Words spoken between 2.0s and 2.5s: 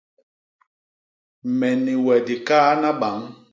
we di